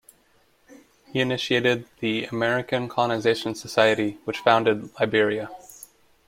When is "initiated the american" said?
1.21-2.89